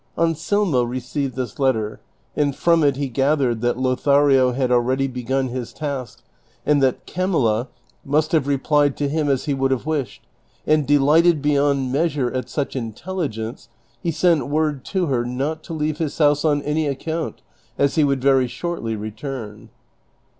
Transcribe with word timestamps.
Ansel 0.17 0.65
mo 0.65 0.81
received 0.81 1.35
this 1.35 1.59
letter, 1.59 1.99
and 2.35 2.55
from 2.55 2.83
it 2.83 2.95
he 2.95 3.07
gathered 3.07 3.61
that 3.61 3.77
Lothario 3.77 4.51
had 4.51 4.71
already 4.71 5.05
begun 5.05 5.49
his 5.49 5.71
task 5.71 6.23
and 6.65 6.81
that 6.81 7.05
Camilla 7.05 7.67
must 8.03 8.31
have 8.31 8.47
replied 8.47 8.97
to 8.97 9.07
him 9.07 9.29
as 9.29 9.45
he 9.45 9.53
would 9.53 9.69
have 9.69 9.85
wished; 9.85 10.25
and 10.65 10.87
delighted 10.87 11.39
beyond 11.39 11.91
measure 11.91 12.31
at 12.31 12.45
snch 12.47 12.75
in 12.75 12.93
telligence 12.93 13.67
he 14.01 14.09
sent 14.09 14.47
word 14.47 14.83
to 14.85 15.05
her 15.05 15.23
not 15.23 15.61
to 15.65 15.71
leave 15.73 15.99
his 15.99 16.17
house 16.17 16.43
on 16.43 16.63
any 16.63 16.87
account, 16.87 17.43
as 17.77 17.93
he 17.93 18.03
would 18.03 18.23
very 18.23 18.47
shoi'tly 18.47 18.99
return. 18.99 19.69